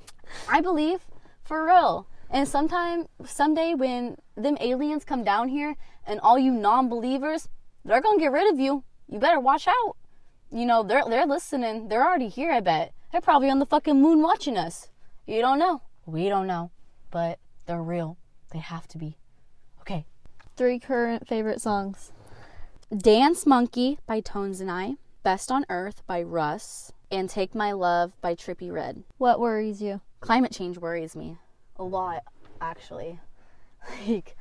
I 0.49 0.61
believe 0.61 0.99
for 1.43 1.65
real. 1.65 2.07
And 2.33 2.47
sometime, 2.47 3.05
someday, 3.23 3.75
when 3.75 4.17
them 4.35 4.57
aliens 4.59 5.05
come 5.05 5.23
down 5.23 5.49
here 5.49 5.75
and 6.03 6.19
all 6.19 6.39
you 6.39 6.51
non 6.51 6.89
believers, 6.89 7.47
they're 7.85 8.01
to 8.01 8.19
get 8.19 8.31
rid 8.31 8.51
of 8.51 8.59
you. 8.59 8.83
You 9.07 9.19
better 9.19 9.39
watch 9.39 9.67
out. 9.67 9.95
You 10.51 10.65
know, 10.65 10.81
they're, 10.81 11.03
they're 11.07 11.27
listening. 11.27 11.89
They're 11.89 12.03
already 12.03 12.29
here, 12.29 12.51
I 12.51 12.59
bet. 12.59 12.91
They're 13.11 13.21
probably 13.21 13.51
on 13.51 13.59
the 13.59 13.67
fucking 13.67 14.01
moon 14.01 14.23
watching 14.23 14.57
us. 14.57 14.89
You 15.27 15.41
don't 15.41 15.59
know. 15.59 15.83
We 16.07 16.27
don't 16.27 16.47
know. 16.47 16.71
But 17.11 17.37
they're 17.67 17.83
real. 17.83 18.17
They 18.51 18.59
have 18.59 18.87
to 18.89 18.97
be. 18.97 19.15
Okay. 19.81 20.05
Three 20.57 20.79
current 20.79 21.27
favorite 21.27 21.61
songs. 21.61 22.11
Dance 22.95 23.45
Monkey 23.45 23.99
by 24.07 24.21
Tones 24.21 24.59
and 24.59 24.71
I, 24.71 24.95
Best 25.21 25.51
on 25.51 25.67
Earth 25.69 26.01
by 26.07 26.23
Russ, 26.23 26.93
and 27.11 27.29
Take 27.29 27.53
My 27.53 27.73
Love 27.73 28.19
by 28.21 28.33
Trippie 28.33 28.71
Redd. 28.71 29.03
What 29.19 29.39
worries 29.39 29.83
you? 29.83 30.01
Climate 30.19 30.51
change 30.51 30.79
worries 30.79 31.15
me 31.15 31.37
a 31.77 31.83
lot, 31.83 32.23
actually. 32.61 33.19
Like, 34.07 34.37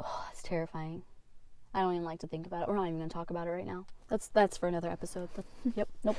oh, 0.00 0.26
it's 0.32 0.42
terrifying. 0.42 1.04
I 1.72 1.82
don't 1.82 1.92
even 1.92 2.04
like 2.04 2.18
to 2.20 2.26
think 2.26 2.48
about 2.48 2.62
it. 2.62 2.68
We're 2.68 2.74
not 2.74 2.86
even 2.86 2.98
going 2.98 3.08
to 3.08 3.14
talk 3.14 3.30
about 3.30 3.46
it 3.46 3.50
right 3.50 3.66
now. 3.66 3.86
That's 4.08 4.28
that's 4.28 4.58
for 4.58 4.68
another 4.68 4.90
episode. 4.90 5.28
yep. 5.76 5.88
Nope. 6.04 6.16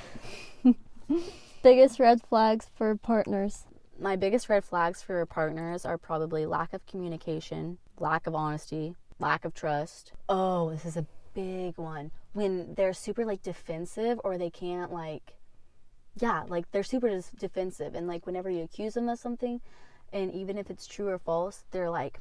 Biggest 1.63 1.99
red 1.99 2.21
flags 2.21 2.67
for 2.73 2.95
partners. 2.95 3.65
My 3.99 4.15
biggest 4.15 4.49
red 4.49 4.63
flags 4.65 5.03
for 5.03 5.23
partners 5.25 5.85
are 5.85 5.97
probably 5.97 6.45
lack 6.45 6.73
of 6.73 6.85
communication, 6.87 7.77
lack 7.99 8.25
of 8.25 8.33
honesty, 8.33 8.95
lack 9.19 9.45
of 9.45 9.53
trust. 9.53 10.13
Oh, 10.27 10.71
this 10.71 10.85
is 10.85 10.97
a 10.97 11.05
big 11.35 11.77
one. 11.77 12.11
When 12.33 12.73
they're 12.73 12.93
super 12.93 13.23
like 13.25 13.43
defensive 13.43 14.19
or 14.23 14.37
they 14.37 14.49
can't 14.49 14.91
like 14.91 15.35
yeah, 16.15 16.43
like 16.47 16.71
they're 16.71 16.83
super 16.83 17.21
defensive 17.39 17.93
and 17.95 18.07
like 18.07 18.25
whenever 18.25 18.49
you 18.49 18.63
accuse 18.63 18.95
them 18.95 19.09
of 19.09 19.19
something 19.19 19.61
and 20.13 20.33
even 20.33 20.57
if 20.57 20.69
it's 20.69 20.87
true 20.87 21.09
or 21.09 21.19
false, 21.19 21.65
they're 21.71 21.89
like 21.89 22.19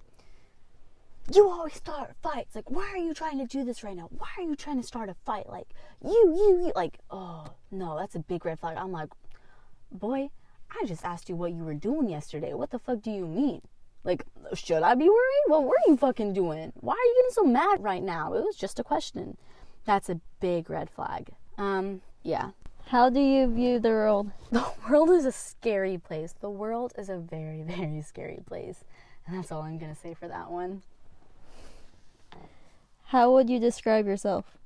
you 1.33 1.49
always 1.49 1.75
start 1.75 2.15
fights. 2.23 2.55
Like, 2.55 2.71
why 2.71 2.89
are 2.93 2.99
you 2.99 3.15
trying 3.15 3.39
to 3.39 3.47
do 3.47 3.65
this 3.65 3.85
right 3.85 3.97
now? 3.97 4.09
Why 4.11 4.29
are 4.39 4.43
you 4.43 4.57
trying 4.57 4.81
to 4.81 4.87
start 4.87 5.09
a 5.09 5.15
fight? 5.25 5.49
Like, 5.49 5.69
you, 6.05 6.35
you, 6.37 6.65
you. 6.65 6.73
Like, 6.75 6.99
oh, 7.11 7.47
no, 7.71 7.99
that's 7.99 8.17
a 8.17 8.21
big 8.21 8.45
red 8.45 8.59
flag. 8.59 8.77
I'm 8.77 8.93
like, 8.93 9.11
boy, 9.91 10.31
I 10.71 10.87
just 10.87 11.05
asked 11.05 11.29
you 11.29 11.37
what 11.37 11.53
you 11.53 11.65
were 11.65 11.75
doing 11.75 12.09
yesterday. 12.09 12.55
What 12.55 12.71
the 12.71 12.79
fuck 12.79 13.03
do 13.03 13.11
you 13.11 13.27
mean? 13.27 13.63
Like, 14.05 14.25
should 14.55 14.83
I 14.83 14.95
be 14.95 15.09
worried? 15.09 15.45
What 15.47 15.65
were 15.65 15.77
you 15.87 15.97
fucking 15.97 16.33
doing? 16.33 16.73
Why 16.81 16.95
are 16.95 16.97
you 16.97 17.15
getting 17.19 17.35
so 17.35 17.45
mad 17.45 17.83
right 17.83 18.03
now? 18.03 18.35
It 18.35 18.45
was 18.45 18.57
just 18.57 18.81
a 18.81 18.85
question. 18.85 19.37
That's 19.85 20.09
a 20.09 20.21
big 20.41 20.69
red 20.69 20.91
flag. 20.91 21.31
Um, 21.57 22.01
yeah. 22.25 22.51
How 22.93 23.09
do 23.09 23.21
you 23.21 23.47
view 23.47 23.79
the 23.81 23.89
world? 23.89 24.33
The 24.51 24.67
world 24.87 25.09
is 25.09 25.25
a 25.25 25.33
scary 25.33 25.97
place. 25.97 26.35
The 26.39 26.51
world 26.51 26.93
is 26.99 27.09
a 27.09 27.17
very, 27.17 27.63
very 27.67 28.03
scary 28.03 28.41
place. 28.47 28.85
And 29.27 29.39
that's 29.39 29.51
all 29.51 29.63
I'm 29.63 29.79
going 29.79 29.95
to 29.95 29.99
say 29.99 30.13
for 30.13 30.29
that 30.29 30.51
one. 30.51 30.83
How 33.07 33.33
would 33.33 33.49
you 33.49 33.59
describe 33.59 34.05
yourself? 34.05 34.59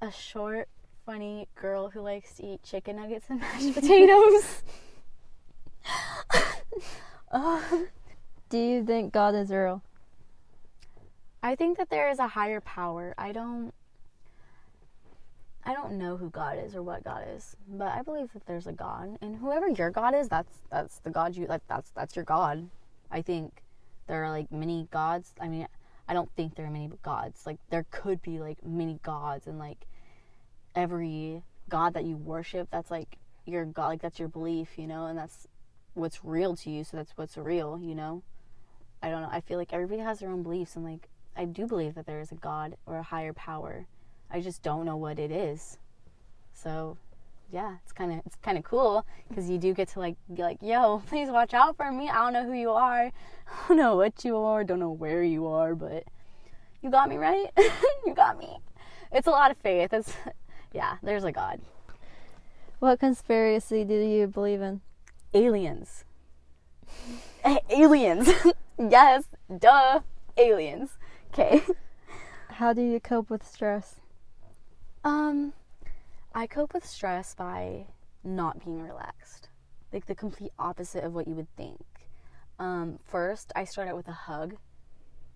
A 0.00 0.12
short, 0.12 0.68
funny 1.04 1.48
girl 1.60 1.90
who 1.90 2.00
likes 2.00 2.34
to 2.36 2.46
eat 2.46 2.62
chicken 2.62 2.94
nuggets 2.94 3.26
and 3.28 3.40
mashed 3.44 3.74
potatoes. 3.74 4.62
um, 7.32 7.88
Do 8.50 8.58
you 8.58 8.84
think 8.84 9.12
God 9.12 9.34
is 9.34 9.50
real? 9.50 9.82
I 11.42 11.56
think 11.56 11.76
that 11.78 11.90
there 11.90 12.08
is 12.08 12.20
a 12.20 12.28
higher 12.28 12.60
power. 12.60 13.16
I 13.18 13.32
don't 13.32 13.74
I 15.64 15.74
don't 15.74 15.92
know 15.92 16.16
who 16.16 16.28
God 16.28 16.58
is 16.58 16.74
or 16.74 16.82
what 16.82 17.04
God 17.04 17.24
is, 17.36 17.56
but 17.68 17.88
I 17.88 18.02
believe 18.02 18.32
that 18.32 18.46
there's 18.46 18.66
a 18.66 18.72
God, 18.72 19.16
and 19.20 19.36
whoever 19.36 19.68
your 19.68 19.90
God 19.90 20.14
is, 20.14 20.28
that's 20.28 20.58
that's 20.70 20.98
the 20.98 21.10
God 21.10 21.36
you 21.36 21.46
like. 21.46 21.62
That's 21.68 21.90
that's 21.90 22.16
your 22.16 22.24
God. 22.24 22.68
I 23.10 23.22
think 23.22 23.62
there 24.08 24.24
are 24.24 24.30
like 24.30 24.50
many 24.50 24.88
gods. 24.90 25.32
I 25.40 25.48
mean, 25.48 25.68
I 26.08 26.14
don't 26.14 26.30
think 26.34 26.56
there 26.56 26.66
are 26.66 26.70
many 26.70 26.90
gods. 27.02 27.46
Like 27.46 27.58
there 27.70 27.86
could 27.90 28.22
be 28.22 28.40
like 28.40 28.64
many 28.64 28.98
gods, 29.04 29.46
and 29.46 29.58
like 29.58 29.86
every 30.74 31.42
God 31.68 31.94
that 31.94 32.04
you 32.04 32.16
worship, 32.16 32.68
that's 32.72 32.90
like 32.90 33.18
your 33.46 33.64
God. 33.64 33.86
Like 33.88 34.02
that's 34.02 34.18
your 34.18 34.28
belief, 34.28 34.70
you 34.76 34.88
know, 34.88 35.06
and 35.06 35.16
that's 35.16 35.46
what's 35.94 36.24
real 36.24 36.56
to 36.56 36.70
you. 36.70 36.82
So 36.82 36.96
that's 36.96 37.12
what's 37.16 37.36
real, 37.36 37.78
you 37.80 37.94
know. 37.94 38.22
I 39.00 39.10
don't 39.10 39.22
know. 39.22 39.30
I 39.30 39.40
feel 39.40 39.58
like 39.58 39.72
everybody 39.72 40.00
has 40.00 40.18
their 40.18 40.30
own 40.30 40.42
beliefs, 40.42 40.74
and 40.74 40.84
like 40.84 41.08
I 41.36 41.44
do 41.44 41.68
believe 41.68 41.94
that 41.94 42.06
there 42.06 42.20
is 42.20 42.32
a 42.32 42.36
God 42.36 42.76
or 42.84 42.96
a 42.96 43.02
higher 43.02 43.32
power 43.32 43.86
I 44.32 44.40
just 44.40 44.62
don't 44.62 44.86
know 44.86 44.96
what 44.96 45.18
it 45.18 45.30
is. 45.30 45.78
So, 46.52 46.96
yeah, 47.52 47.76
it's 47.82 47.92
kind 47.92 48.12
of 48.12 48.22
it's 48.24 48.36
kind 48.36 48.56
of 48.56 48.64
cool 48.64 49.04
because 49.28 49.50
you 49.50 49.58
do 49.58 49.74
get 49.74 49.88
to 49.88 49.98
like 49.98 50.16
be 50.32 50.42
like, 50.42 50.58
"Yo, 50.62 51.02
please 51.06 51.30
watch 51.30 51.54
out 51.54 51.76
for 51.76 51.92
me. 51.92 52.08
I 52.08 52.14
don't 52.24 52.32
know 52.32 52.44
who 52.44 52.58
you 52.58 52.70
are. 52.70 53.06
I 53.46 53.68
don't 53.68 53.76
know 53.76 53.96
what 53.96 54.24
you 54.24 54.38
are. 54.38 54.64
Don't 54.64 54.80
know 54.80 54.90
where 54.90 55.22
you 55.22 55.46
are, 55.46 55.74
but 55.74 56.04
you 56.82 56.90
got 56.90 57.08
me 57.08 57.16
right. 57.16 57.50
you 58.06 58.14
got 58.14 58.38
me." 58.38 58.58
it's 59.12 59.26
a 59.26 59.30
lot 59.30 59.50
of 59.50 59.56
faith. 59.58 59.92
It's 59.92 60.14
yeah, 60.72 60.96
there's 61.02 61.24
a 61.24 61.32
God. 61.32 61.60
What 62.78 62.98
conspiracy 62.98 63.84
do 63.84 63.94
you 63.94 64.26
believe 64.26 64.62
in? 64.62 64.80
Aliens. 65.34 66.04
Eh, 67.44 67.58
aliens. 67.70 68.28
yes, 68.78 69.24
duh. 69.58 70.00
Aliens. 70.36 70.90
Okay. 71.32 71.62
How 72.48 72.72
do 72.72 72.82
you 72.82 73.00
cope 73.00 73.30
with 73.30 73.46
stress? 73.46 73.96
Um, 75.04 75.52
I 76.34 76.46
cope 76.46 76.74
with 76.74 76.86
stress 76.86 77.34
by 77.34 77.86
not 78.22 78.64
being 78.64 78.80
relaxed. 78.80 79.48
Like 79.92 80.06
the 80.06 80.14
complete 80.14 80.52
opposite 80.58 81.04
of 81.04 81.14
what 81.14 81.28
you 81.28 81.34
would 81.34 81.54
think. 81.56 81.84
Um, 82.58 82.98
first, 83.04 83.52
I 83.56 83.64
start 83.64 83.88
out 83.88 83.96
with 83.96 84.08
a 84.08 84.12
hug. 84.12 84.56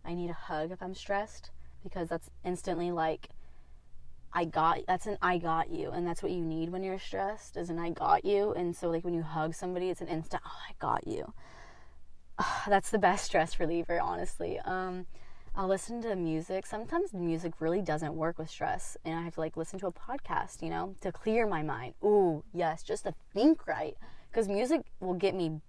I 0.05 0.15
need 0.15 0.31
a 0.31 0.35
hug 0.35 0.71
if 0.71 0.83
I'm 0.83 0.95
stressed 0.95 1.51
because 1.83 2.09
that's 2.09 2.31
instantly 2.45 2.93
like 2.93 3.29
I 4.33 4.45
got 4.45 4.81
that's 4.87 5.07
an 5.07 5.19
I 5.23 5.39
got 5.39 5.71
you 5.71 5.91
and 5.91 6.07
that's 6.07 6.23
what 6.23 6.33
you 6.33 6.43
need 6.43 6.71
when 6.71 6.83
you're 6.83 6.99
stressed 6.99 7.57
is 7.57 7.71
an 7.71 7.79
I 7.79 7.91
got 7.91 8.25
you 8.25 8.53
and 8.53 8.77
so 8.77 8.89
like 8.89 9.05
when 9.05 9.15
you 9.15 9.23
hug 9.23 9.55
somebody 9.55 9.89
it's 9.89 10.01
an 10.01 10.09
instant 10.09 10.43
oh 10.47 10.59
I 10.69 10.75
got 10.79 11.07
you. 11.07 11.33
that's 12.69 12.91
the 12.91 12.99
best 12.99 13.25
stress 13.25 13.59
reliever 13.59 14.01
honestly. 14.01 14.59
Um, 14.61 15.07
I'll 15.59 15.69
listen 15.69 16.03
to 16.03 16.15
music. 16.17 16.67
Sometimes 16.67 17.15
music 17.15 17.55
really 17.61 17.81
doesn't 17.81 18.15
work 18.15 18.39
with 18.39 18.51
stress, 18.51 18.99
and 19.07 19.19
I 19.19 19.23
have 19.23 19.37
to 19.37 19.41
like 19.41 19.57
listen 19.57 19.79
to 19.79 19.87
a 19.87 19.93
podcast, 19.93 20.61
you 20.61 20.69
know, 20.69 20.95
to 21.01 21.11
clear 21.11 21.47
my 21.47 21.63
mind. 21.63 21.95
Ooh, 22.05 22.45
yes, 22.53 22.83
just 22.83 23.05
to 23.05 23.15
think 23.33 23.67
right, 23.67 23.97
because 24.31 24.49
music 24.49 24.83
will 25.01 25.15
get 25.15 25.35
me 25.35 25.63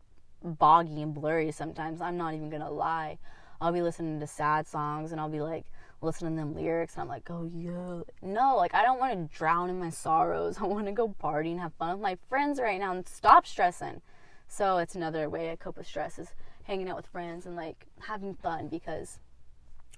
boggy 0.44 1.02
and 1.02 1.14
blurry 1.14 1.54
sometimes. 1.54 2.02
I'm 2.02 2.18
not 2.18 2.34
even 2.34 2.50
gonna 2.50 2.70
lie. 2.70 3.18
I'll 3.62 3.72
be 3.72 3.82
listening 3.82 4.20
to 4.20 4.28
sad 4.28 4.68
songs, 4.68 5.14
and 5.14 5.22
I'll 5.22 5.30
be 5.30 5.40
like 5.40 5.68
listening 6.02 6.36
to 6.36 6.42
them 6.42 6.54
lyrics, 6.54 6.96
and 6.96 7.04
I'm 7.04 7.08
like, 7.08 7.30
oh 7.30 7.46
yeah, 7.46 8.02
no, 8.22 8.58
like 8.58 8.74
I 8.74 8.84
don't 8.84 9.00
want 9.00 9.14
to 9.14 9.38
drown 9.38 9.70
in 9.70 9.80
my 9.80 9.90
sorrows. 9.90 10.58
I 10.62 10.66
want 10.66 10.88
to 10.88 10.92
go 10.92 11.08
party 11.08 11.52
and 11.52 11.62
have 11.62 11.72
fun 11.76 11.92
with 11.92 12.02
my 12.02 12.18
friends 12.28 12.60
right 12.60 12.78
now 12.78 12.92
and 12.92 13.08
stop 13.08 13.48
stressing. 13.48 14.02
So 14.50 14.80
it's 14.80 14.96
another 14.96 15.30
way 15.30 15.50
I 15.50 15.56
cope 15.56 15.78
with 15.78 15.88
stress 15.88 16.20
is 16.20 16.34
hanging 16.64 16.90
out 16.90 16.98
with 16.98 17.08
friends 17.08 17.46
and 17.46 17.56
like 17.56 17.86
having 18.02 18.34
fun 18.34 18.68
because 18.68 19.20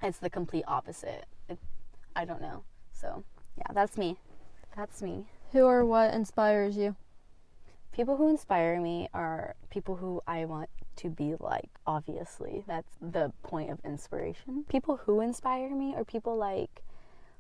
it's 0.02 0.20
the 0.20 0.30
complete 0.30 0.64
opposite. 0.68 1.26
It, 1.48 1.58
I 2.16 2.26
don't 2.26 2.42
know. 2.42 2.64
So, 2.92 3.24
yeah, 3.58 3.72
that's 3.74 3.98
me. 3.98 4.18
That's 4.76 5.02
me. 5.02 5.26
Who 5.52 5.64
or 5.64 5.86
what 5.86 6.14
inspires 6.14 6.78
you? 6.78 6.96
People 7.92 8.18
who 8.18 8.30
inspire 8.30 8.80
me 8.80 9.10
are 9.14 9.56
people 9.70 9.96
who 9.96 10.22
I 10.28 10.46
want 10.46 10.70
to 10.98 11.10
be 11.10 11.36
like, 11.40 11.70
obviously. 11.88 12.64
That's 12.68 12.96
the 13.02 13.32
point 13.42 13.72
of 13.72 13.80
inspiration. 13.84 14.66
People 14.70 14.98
who 15.06 15.22
inspire 15.22 15.70
me 15.76 15.96
are 15.96 16.04
people 16.04 16.38
like 16.38 16.84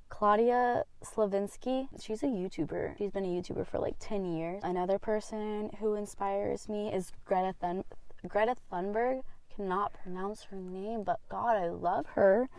Claudia 0.09 0.85
Slavinsky. 1.03 1.87
She's 2.01 2.23
a 2.23 2.27
YouTuber. 2.27 2.97
She's 2.97 3.11
been 3.11 3.25
a 3.25 3.27
YouTuber 3.27 3.67
for 3.67 3.79
like 3.79 3.95
10 3.99 4.25
years. 4.25 4.61
Another 4.63 4.97
person 4.97 5.71
who 5.79 5.95
inspires 5.95 6.67
me 6.67 6.91
is 6.91 7.11
Greta 7.25 7.53
Thun- 7.59 7.85
Greta 8.27 8.55
Thunberg 8.71 9.21
cannot 9.55 9.93
pronounce 9.93 10.43
her 10.45 10.57
name, 10.57 11.03
but 11.03 11.19
God, 11.29 11.55
I 11.55 11.69
love 11.69 12.05
her. 12.15 12.49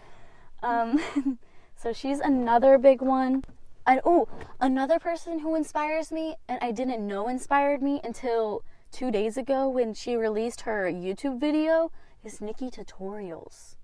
Um, 0.62 1.00
so 1.76 1.92
she's 1.92 2.20
another 2.20 2.78
big 2.78 3.02
one. 3.02 3.44
And 3.86 4.00
oh, 4.04 4.28
another 4.60 4.98
person 4.98 5.40
who 5.40 5.54
inspires 5.54 6.12
me, 6.12 6.36
and 6.48 6.58
I 6.62 6.70
didn't 6.70 7.06
know 7.06 7.28
inspired 7.28 7.82
me 7.82 8.00
until 8.04 8.62
two 8.92 9.10
days 9.10 9.36
ago 9.36 9.68
when 9.68 9.94
she 9.94 10.16
released 10.16 10.62
her 10.62 10.84
YouTube 10.90 11.40
video, 11.40 11.90
is 12.24 12.38
Nikkie 12.38 12.72
Tutorials. 12.72 13.76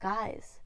Guys, 0.00 0.59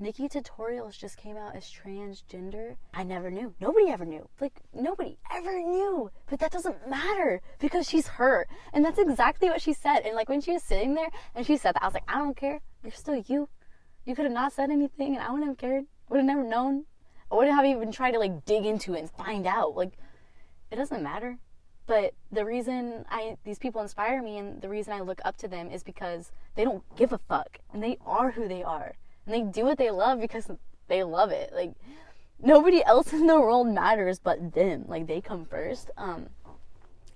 Nikkie 0.00 0.30
Tutorials 0.30 0.96
just 0.96 1.16
came 1.16 1.36
out 1.36 1.56
as 1.56 1.64
transgender. 1.64 2.76
I 2.94 3.02
never 3.02 3.32
knew. 3.32 3.54
Nobody 3.60 3.88
ever 3.88 4.04
knew. 4.04 4.28
Like, 4.40 4.60
nobody 4.72 5.18
ever 5.34 5.60
knew. 5.60 6.12
But 6.30 6.38
that 6.38 6.52
doesn't 6.52 6.88
matter 6.88 7.40
because 7.58 7.88
she's 7.88 8.06
her. 8.06 8.46
And 8.72 8.84
that's 8.84 9.00
exactly 9.00 9.48
what 9.48 9.60
she 9.60 9.72
said. 9.72 10.06
And 10.06 10.14
like 10.14 10.28
when 10.28 10.40
she 10.40 10.52
was 10.52 10.62
sitting 10.62 10.94
there 10.94 11.08
and 11.34 11.44
she 11.44 11.56
said 11.56 11.74
that, 11.74 11.82
I 11.82 11.86
was 11.86 11.94
like, 11.94 12.04
I 12.06 12.18
don't 12.18 12.36
care. 12.36 12.60
You're 12.84 12.92
still 12.92 13.16
you. 13.26 13.48
You 14.04 14.14
could 14.14 14.24
have 14.24 14.32
not 14.32 14.52
said 14.52 14.70
anything 14.70 15.16
and 15.16 15.24
I 15.24 15.32
wouldn't 15.32 15.50
have 15.50 15.58
cared. 15.58 15.86
Would 16.10 16.18
have 16.18 16.26
never 16.26 16.44
known. 16.44 16.84
I 17.32 17.34
wouldn't 17.34 17.56
have 17.56 17.66
even 17.66 17.90
tried 17.90 18.12
to 18.12 18.20
like 18.20 18.44
dig 18.44 18.64
into 18.64 18.94
it 18.94 19.00
and 19.00 19.10
find 19.10 19.48
out. 19.48 19.74
Like, 19.74 19.94
it 20.70 20.76
doesn't 20.76 21.02
matter. 21.02 21.38
But 21.88 22.14
the 22.30 22.44
reason 22.44 23.04
I 23.10 23.36
these 23.44 23.58
people 23.58 23.82
inspire 23.82 24.22
me 24.22 24.38
and 24.38 24.62
the 24.62 24.68
reason 24.68 24.92
I 24.92 25.00
look 25.00 25.20
up 25.24 25.36
to 25.38 25.48
them 25.48 25.72
is 25.72 25.82
because 25.82 26.30
they 26.54 26.62
don't 26.62 26.84
give 26.94 27.12
a 27.12 27.18
fuck 27.18 27.58
and 27.72 27.82
they 27.82 27.98
are 28.06 28.30
who 28.30 28.46
they 28.46 28.62
are 28.62 28.94
and 29.28 29.34
they 29.34 29.42
do 29.42 29.66
what 29.66 29.76
they 29.76 29.90
love 29.90 30.20
because 30.20 30.50
they 30.88 31.02
love 31.02 31.30
it. 31.30 31.52
Like 31.52 31.72
nobody 32.40 32.82
else 32.82 33.12
in 33.12 33.26
the 33.26 33.38
world 33.38 33.68
matters 33.68 34.18
but 34.18 34.54
them. 34.54 34.84
Like 34.88 35.06
they 35.06 35.20
come 35.20 35.44
first. 35.44 35.90
Um, 35.96 36.30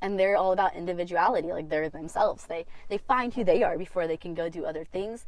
and 0.02 0.18
they're 0.18 0.36
all 0.36 0.52
about 0.52 0.74
individuality. 0.74 1.48
Like 1.48 1.70
they're 1.70 1.88
themselves. 1.88 2.44
They 2.44 2.66
they 2.88 2.98
find 2.98 3.32
who 3.32 3.44
they 3.44 3.62
are 3.62 3.78
before 3.78 4.06
they 4.06 4.16
can 4.16 4.34
go 4.34 4.48
do 4.48 4.66
other 4.66 4.84
things. 4.84 5.24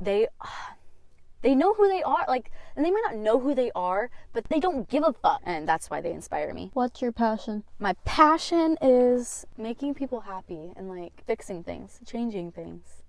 They 0.00 0.28
they 1.42 1.54
know 1.54 1.72
who 1.72 1.88
they 1.88 2.02
are. 2.02 2.26
Like 2.28 2.50
and 2.76 2.84
they 2.84 2.90
might 2.90 3.04
not 3.06 3.16
know 3.16 3.40
who 3.40 3.54
they 3.54 3.70
are, 3.74 4.10
but 4.34 4.44
they 4.50 4.60
don't 4.60 4.90
give 4.90 5.04
a 5.06 5.14
fuck. 5.14 5.40
And 5.44 5.66
that's 5.66 5.88
why 5.88 6.02
they 6.02 6.12
inspire 6.12 6.52
me. 6.52 6.70
What's 6.74 7.00
your 7.00 7.12
passion? 7.12 7.64
My 7.78 7.94
passion 8.04 8.76
is 8.82 9.46
making 9.56 9.94
people 9.94 10.20
happy 10.20 10.72
and 10.76 10.90
like 10.90 11.24
fixing 11.26 11.62
things, 11.64 12.00
changing 12.04 12.52
things. 12.52 13.00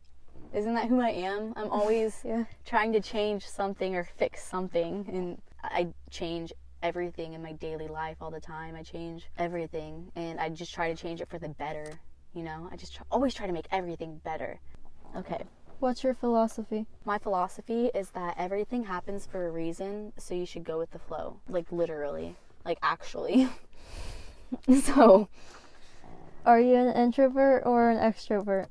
Isn't 0.54 0.74
that 0.76 0.88
who 0.88 1.00
I 1.00 1.10
am? 1.10 1.54
I'm 1.56 1.70
always 1.72 2.22
Yeah. 2.26 2.46
trying 2.66 2.92
to 2.94 3.00
change 3.00 3.48
something 3.48 3.96
or 3.96 4.04
fix 4.04 4.44
something. 4.44 5.06
And 5.12 5.42
I 5.64 5.88
change 6.10 6.52
everything 6.84 7.34
in 7.34 7.42
my 7.42 7.54
daily 7.54 7.88
life 7.88 8.18
all 8.22 8.32
the 8.32 8.40
time. 8.42 8.76
I 8.76 8.84
change 8.84 9.30
everything. 9.38 10.12
And 10.16 10.40
I 10.40 10.50
just 10.50 10.74
try 10.74 10.92
to 10.94 10.96
change 10.96 11.22
it 11.22 11.30
for 11.30 11.38
the 11.40 11.50
better. 11.50 12.00
You 12.34 12.44
know, 12.44 12.70
I 12.72 12.76
just 12.76 12.96
try, 12.96 13.06
always 13.12 13.34
try 13.34 13.48
to 13.48 13.54
make 13.54 13.68
everything 13.72 14.20
better. 14.24 14.60
Okay. 15.16 15.44
What's 15.80 16.04
your 16.04 16.14
philosophy? 16.14 16.86
My 17.06 17.18
philosophy 17.18 17.90
is 17.96 18.12
that 18.12 18.36
everything 18.38 18.84
happens 18.84 19.26
for 19.26 19.48
a 19.48 19.52
reason, 19.52 20.14
so 20.18 20.36
you 20.36 20.46
should 20.46 20.64
go 20.64 20.78
with 20.78 20.92
the 20.92 21.00
flow. 21.00 21.40
Like, 21.50 21.72
literally. 21.72 22.36
Like, 22.64 22.78
actually. 22.84 23.50
so, 24.84 25.28
Are 26.46 26.60
you 26.60 26.76
an 26.76 26.96
introvert 26.96 27.64
or 27.66 27.90
an 27.90 27.98
extrovert? 27.98 28.68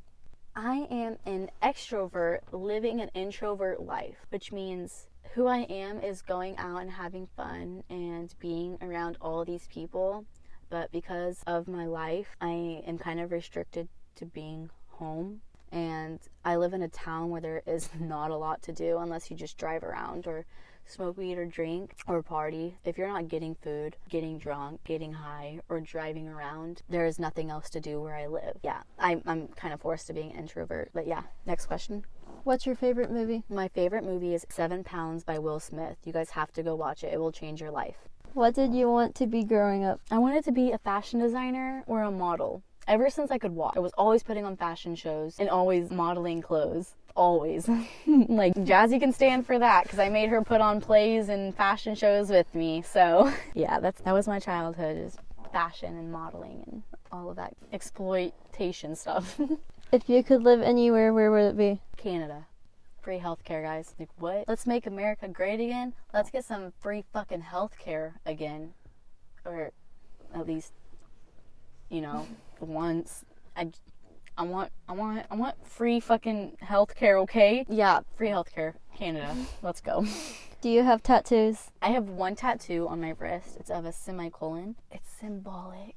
I 0.57 0.87
am 0.90 1.16
an 1.26 1.50
extrovert 1.62 2.40
living 2.52 3.00
an 3.00 3.11
introvert 3.14 3.80
life, 3.80 4.26
which 4.30 4.52
means 4.52 5.07
who 5.35 5.47
I 5.47 5.61
am 5.61 6.00
is 6.00 6.23
going 6.23 6.57
out 6.59 6.83
and 6.83 6.90
having 6.90 7.28
fun 7.37 7.85
and 7.88 8.35
being 8.40 8.76
around 8.83 9.16
all 9.21 9.45
these 9.45 9.69
people. 9.69 10.25
But 10.69 10.90
because 10.92 11.42
of 11.47 11.69
my 11.69 11.87
life, 11.87 12.37
I 12.40 12.83
am 12.87 12.99
kind 12.99 13.21
of 13.21 13.33
restricted 13.33 13.88
to 14.16 14.26
being 14.26 14.71
home. 14.88 15.40
And 15.73 16.19
I 16.45 16.57
live 16.57 16.73
in 16.73 16.83
a 16.83 16.89
town 16.89 17.31
where 17.31 17.41
there 17.41 17.62
is 17.67 17.89
not 18.00 18.31
a 18.31 18.37
lot 18.37 18.62
to 18.62 18.73
do 18.73 18.99
unless 18.99 19.31
you 19.31 19.37
just 19.37 19.59
drive 19.59 19.83
around 19.83 20.27
or 20.27 20.47
smoke 20.87 21.17
weed 21.17 21.39
or 21.39 21.47
drink 21.47 21.95
or 22.07 22.23
party. 22.23 22.77
If 22.85 22.99
you're 22.99 23.09
not 23.09 23.29
getting 23.29 23.55
food, 23.55 23.97
getting 24.09 24.39
drunk, 24.39 24.83
getting 24.85 25.12
high, 25.12 25.61
or 25.69 25.81
driving 25.81 26.29
around, 26.29 26.83
there 26.89 27.07
is 27.07 27.19
nothing 27.19 27.50
else 27.50 27.71
to 27.71 27.81
do 27.81 28.00
where 28.00 28.17
I 28.17 28.27
live. 28.27 28.57
Yeah, 28.62 28.83
I'm, 28.99 29.23
I'm 29.27 29.49
kind 29.49 29.73
of 29.73 29.81
forced 29.81 30.09
to 30.09 30.12
being 30.12 30.33
an 30.33 30.39
introvert. 30.39 30.91
But 30.93 31.07
yeah, 31.07 31.23
next 31.47 31.67
question. 31.67 32.05
What's 32.45 32.67
your 32.67 32.75
favorite 32.75 33.11
movie? 33.11 33.45
My 33.49 33.69
favorite 33.69 34.05
movie 34.05 34.35
is 34.35 34.47
Seven 34.49 34.83
Pounds 34.83 35.25
by 35.25 35.39
Will 35.39 35.61
Smith. 35.61 35.99
You 36.05 36.12
guys 36.12 36.31
have 36.31 36.53
to 36.53 36.62
go 36.62 36.75
watch 36.75 37.05
it, 37.05 37.12
it 37.12 37.21
will 37.21 37.33
change 37.33 37.61
your 37.61 37.71
life. 37.71 38.09
What 38.33 38.55
did 38.55 38.73
you 38.75 38.89
want 38.89 39.15
to 39.17 39.27
be 39.27 39.43
growing 39.43 39.85
up? 39.85 40.00
I 40.11 40.19
wanted 40.19 40.45
to 40.45 40.53
be 40.53 40.71
a 40.71 40.79
fashion 40.79 41.21
designer 41.21 41.83
or 41.87 42.03
a 42.03 42.11
model. 42.11 42.62
Ever 42.89 43.11
since 43.11 43.31
I 43.31 43.39
could 43.39 43.53
walk, 43.53 43.75
I 43.77 43.81
was 43.81 43.93
always 43.97 44.23
putting 44.23 44.45
on 44.45 44.57
fashion 44.57 44.95
shows 44.97 45.37
and 45.39 45.49
always 45.49 45.91
modeling 45.91 46.43
clothes. 46.43 46.95
Always. 47.15 47.69
like, 48.07 48.55
Jazzy 48.55 48.99
can 48.99 49.13
stand 49.13 49.47
for 49.47 49.59
that 49.59 49.85
because 49.85 49.99
I 49.99 50.09
made 50.09 50.31
her 50.31 50.43
put 50.43 50.61
on 50.61 50.81
plays 50.81 51.29
and 51.29 51.55
fashion 51.55 51.95
shows 51.95 52.31
with 52.31 52.53
me. 52.55 52.83
So, 52.83 53.33
yeah, 53.55 53.81
that's 53.81 54.01
that 54.03 54.13
was 54.13 54.27
my 54.27 54.39
childhood 54.39 54.97
is 54.97 55.17
fashion 55.53 55.97
and 55.97 56.11
modeling 56.13 56.65
and 56.67 56.83
all 57.13 57.31
of 57.31 57.37
that 57.37 57.55
exploitation 57.73 58.95
stuff. 58.97 59.39
If 59.93 60.09
you 60.09 60.23
could 60.23 60.45
live 60.45 60.63
anywhere, 60.63 61.13
where 61.13 61.33
would 61.33 61.47
it 61.47 61.57
be? 61.57 61.81
Canada. 61.97 62.47
Free 63.03 63.19
healthcare, 63.19 63.65
guys. 63.65 63.93
Like, 63.99 64.11
what? 64.21 64.45
Let's 64.47 64.65
make 64.65 64.87
America 64.87 65.27
great 65.27 65.59
again. 65.59 65.95
Let's 66.15 66.31
get 66.31 66.45
some 66.45 66.73
free 66.79 67.03
fucking 67.13 67.43
healthcare 67.43 68.13
again. 68.25 68.75
Or 69.45 69.73
at 70.33 70.47
least, 70.47 70.73
you 71.89 72.03
know, 72.03 72.29
once. 72.62 73.25
I, 73.57 73.71
I 74.37 74.43
want, 74.43 74.71
I 74.88 74.93
want, 74.93 75.26
I 75.31 75.35
want 75.35 75.67
free 75.67 76.00
fucking 76.00 76.57
healthcare, 76.62 77.21
okay? 77.23 77.64
Yeah, 77.69 78.00
free 78.17 78.29
healthcare. 78.29 78.75
Canada. 78.97 79.35
Let's 79.62 79.81
go. 79.81 80.07
Do 80.61 80.69
you 80.69 80.83
have 80.83 81.02
tattoos? 81.02 81.71
I 81.81 81.90
have 81.90 82.09
one 82.09 82.37
tattoo 82.37 82.87
on 82.88 83.00
my 83.00 83.14
wrist. 83.19 83.57
It's 83.59 83.71
of 83.71 83.87
a 83.87 83.93
semicolon. 83.93 84.76
It's 84.90 85.09
symbolic. 85.09 85.97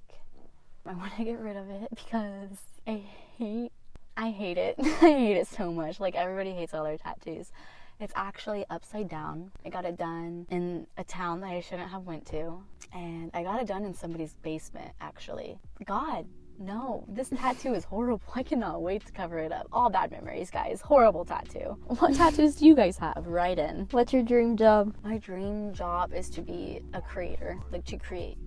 I 0.85 0.93
want 0.93 1.15
to 1.17 1.23
get 1.23 1.39
rid 1.39 1.55
of 1.55 1.69
it 1.69 1.89
because 1.89 2.57
I 2.87 3.01
hate 3.37 3.71
I 4.15 4.29
hate 4.29 4.57
it. 4.57 4.75
I 4.79 4.83
hate 5.11 5.37
it 5.37 5.47
so 5.47 5.71
much. 5.71 5.99
Like 5.99 6.15
everybody 6.15 6.51
hates 6.51 6.73
all 6.73 6.83
their 6.83 6.97
tattoos. 6.97 7.51
It's 7.99 8.13
actually 8.15 8.65
upside 8.69 9.09
down. 9.09 9.51
I 9.65 9.69
got 9.69 9.85
it 9.85 9.97
done 9.97 10.45
in 10.49 10.87
a 10.97 11.03
town 11.03 11.41
that 11.41 11.51
I 11.51 11.61
shouldn't 11.61 11.89
have 11.89 12.03
went 12.03 12.25
to, 12.27 12.63
and 12.91 13.31
I 13.33 13.43
got 13.43 13.61
it 13.61 13.67
done 13.67 13.85
in 13.85 13.93
somebody's 13.93 14.35
basement. 14.41 14.91
Actually, 14.99 15.59
God, 15.85 16.25
no, 16.59 17.03
this 17.07 17.29
tattoo 17.29 17.73
is 17.73 17.83
horrible. 17.83 18.21
I 18.35 18.43
cannot 18.43 18.81
wait 18.81 19.05
to 19.05 19.11
cover 19.11 19.39
it 19.39 19.51
up. 19.51 19.67
All 19.71 19.89
bad 19.89 20.11
memories, 20.11 20.49
guys. 20.51 20.81
Horrible 20.81 21.25
tattoo. 21.25 21.77
What 21.99 22.15
tattoos 22.15 22.55
do 22.55 22.65
you 22.65 22.75
guys 22.75 22.97
have? 22.97 23.25
Write 23.25 23.59
in. 23.59 23.87
What's 23.91 24.13
your 24.13 24.23
dream 24.23 24.57
job? 24.57 24.95
My 25.03 25.17
dream 25.17 25.73
job 25.73 26.13
is 26.13 26.29
to 26.31 26.41
be 26.41 26.81
a 26.93 27.01
creator, 27.01 27.57
like 27.71 27.85
to 27.85 27.97
create. 27.97 28.37